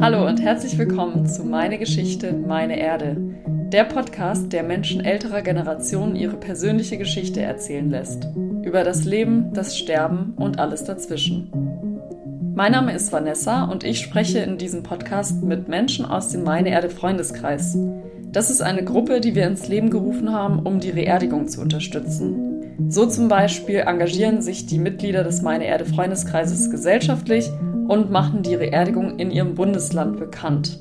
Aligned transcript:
Hallo 0.00 0.24
und 0.28 0.40
herzlich 0.40 0.78
willkommen 0.78 1.26
zu 1.26 1.42
Meine 1.42 1.76
Geschichte, 1.76 2.32
meine 2.32 2.78
Erde. 2.78 3.16
Der 3.72 3.82
Podcast, 3.82 4.52
der 4.52 4.62
Menschen 4.62 5.04
älterer 5.04 5.42
Generationen 5.42 6.14
ihre 6.14 6.36
persönliche 6.36 6.98
Geschichte 6.98 7.40
erzählen 7.40 7.90
lässt. 7.90 8.28
Über 8.62 8.84
das 8.84 9.04
Leben, 9.04 9.52
das 9.54 9.76
Sterben 9.76 10.34
und 10.36 10.60
alles 10.60 10.84
dazwischen. 10.84 11.50
Mein 12.54 12.70
Name 12.70 12.92
ist 12.92 13.10
Vanessa 13.10 13.64
und 13.64 13.82
ich 13.82 13.98
spreche 13.98 14.38
in 14.38 14.56
diesem 14.56 14.84
Podcast 14.84 15.42
mit 15.42 15.66
Menschen 15.66 16.04
aus 16.04 16.28
dem 16.28 16.44
Meine 16.44 16.70
Erde 16.70 16.90
Freundeskreis. 16.90 17.76
Das 18.30 18.50
ist 18.50 18.62
eine 18.62 18.84
Gruppe, 18.84 19.20
die 19.20 19.34
wir 19.34 19.48
ins 19.48 19.66
Leben 19.66 19.90
gerufen 19.90 20.32
haben, 20.32 20.60
um 20.60 20.78
die 20.78 20.90
Reerdigung 20.90 21.48
zu 21.48 21.60
unterstützen. 21.60 22.58
So 22.88 23.04
zum 23.06 23.26
Beispiel 23.26 23.80
engagieren 23.80 24.42
sich 24.42 24.66
die 24.66 24.78
Mitglieder 24.78 25.24
des 25.24 25.42
Meine 25.42 25.66
Erde 25.66 25.86
Freundeskreises 25.86 26.70
gesellschaftlich 26.70 27.50
und 27.88 28.12
machen 28.12 28.42
die 28.42 28.54
Reerdigung 28.54 29.18
in 29.18 29.32
ihrem 29.32 29.56
Bundesland 29.56 30.20
bekannt. 30.20 30.80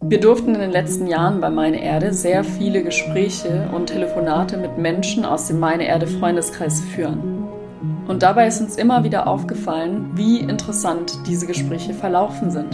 Wir 0.00 0.20
durften 0.20 0.54
in 0.54 0.60
den 0.60 0.70
letzten 0.70 1.08
Jahren 1.08 1.40
bei 1.40 1.50
Meine 1.50 1.82
Erde 1.82 2.14
sehr 2.14 2.44
viele 2.44 2.84
Gespräche 2.84 3.68
und 3.74 3.86
Telefonate 3.86 4.56
mit 4.56 4.78
Menschen 4.78 5.24
aus 5.24 5.48
dem 5.48 5.58
Meine 5.58 5.88
Erde 5.88 6.06
Freundeskreis 6.06 6.80
führen. 6.80 7.48
Und 8.06 8.22
dabei 8.22 8.46
ist 8.46 8.60
uns 8.60 8.76
immer 8.76 9.02
wieder 9.02 9.26
aufgefallen, 9.26 10.12
wie 10.14 10.38
interessant 10.38 11.18
diese 11.26 11.48
Gespräche 11.48 11.92
verlaufen 11.94 12.52
sind. 12.52 12.72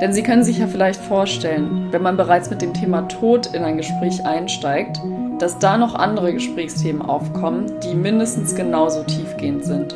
Denn 0.00 0.14
Sie 0.14 0.22
können 0.22 0.42
sich 0.44 0.58
ja 0.58 0.66
vielleicht 0.66 1.00
vorstellen, 1.00 1.88
wenn 1.90 2.02
man 2.02 2.16
bereits 2.16 2.48
mit 2.48 2.62
dem 2.62 2.72
Thema 2.72 3.02
Tod 3.02 3.54
in 3.54 3.62
ein 3.62 3.76
Gespräch 3.76 4.24
einsteigt, 4.24 4.98
dass 5.38 5.58
da 5.58 5.76
noch 5.76 5.94
andere 5.94 6.32
Gesprächsthemen 6.32 7.02
aufkommen, 7.02 7.66
die 7.84 7.94
mindestens 7.94 8.54
genauso 8.54 9.02
tiefgehend 9.04 9.64
sind. 9.64 9.94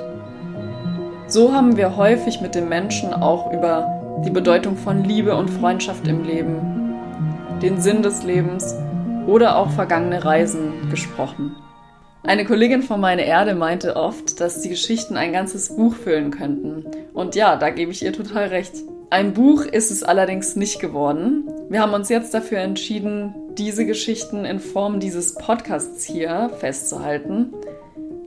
So 1.31 1.53
haben 1.53 1.77
wir 1.77 1.99
häufig 1.99 2.41
mit 2.41 2.55
den 2.55 2.71
Menschen 2.71 3.13
auch 3.13 3.53
über 3.53 4.23
die 4.25 4.31
Bedeutung 4.31 4.79
von 4.79 5.05
Liebe 5.05 5.37
und 5.37 5.51
Freundschaft 5.51 6.09
im 6.09 6.25
Leben, 6.25 6.95
den 7.61 7.83
Sinn 7.83 8.03
des 8.03 8.23
Lebens 8.23 8.75
oder 9.27 9.59
auch 9.59 9.71
vergangene 9.71 10.25
Reisen 10.25 10.89
gesprochen. 10.89 11.55
Eine 12.23 12.47
Kollegin 12.47 12.83
von 12.83 12.99
Meine 12.99 13.27
Erde 13.27 13.55
meinte 13.55 13.97
oft, 13.97 14.41
dass 14.41 14.63
die 14.63 14.71
Geschichten 14.71 15.19
ein 15.19 15.35
ganzes 15.35 15.77
Buch 15.77 15.95
füllen 15.97 16.31
könnten. 16.31 16.87
Und 17.13 17.35
ja, 17.35 17.57
da 17.57 17.69
gebe 17.69 17.93
ich 17.93 18.03
ihr 18.03 18.15
total 18.15 18.47
recht. 18.47 18.73
Ein 19.11 19.35
Buch 19.35 19.67
ist 19.67 19.91
es 19.91 20.03
allerdings 20.03 20.57
nicht 20.57 20.81
geworden. 20.81 21.45
Wir 21.69 21.83
haben 21.83 21.93
uns 21.93 22.09
jetzt 22.09 22.33
dafür 22.33 22.61
entschieden, 22.61 23.35
diese 23.59 23.85
Geschichten 23.85 24.47
in 24.47 24.61
Form 24.61 24.99
dieses 24.99 25.35
Podcasts 25.35 26.05
hier 26.05 26.51
festzuhalten. 26.59 27.53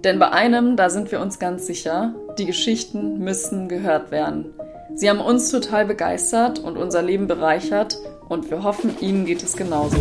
Denn 0.03 0.17
bei 0.17 0.31
einem, 0.31 0.75
da 0.77 0.89
sind 0.89 1.11
wir 1.11 1.19
uns 1.19 1.37
ganz 1.37 1.67
sicher, 1.67 2.15
die 2.37 2.45
Geschichten 2.45 3.19
müssen 3.19 3.67
gehört 3.67 4.11
werden. 4.11 4.53
Sie 4.95 5.09
haben 5.09 5.19
uns 5.19 5.49
total 5.51 5.85
begeistert 5.85 6.59
und 6.59 6.77
unser 6.77 7.01
Leben 7.01 7.27
bereichert 7.27 7.97
und 8.29 8.49
wir 8.49 8.63
hoffen, 8.63 8.95
Ihnen 8.99 9.25
geht 9.25 9.43
es 9.43 9.55
genauso. 9.55 9.97